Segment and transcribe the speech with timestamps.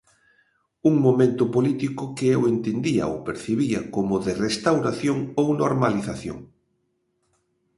[0.89, 6.39] Un momento político que eu entendía ou percibía como de restauración ou normalización.